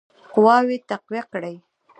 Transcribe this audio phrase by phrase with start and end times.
[0.33, 1.55] قواوي تقویه کړي.